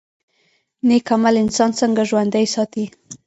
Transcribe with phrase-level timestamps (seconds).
[0.87, 2.85] نیک عمل انسان څنګه ژوندی ساتي؟